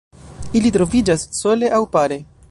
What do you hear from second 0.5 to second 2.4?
Ili troviĝas sole aŭ pare.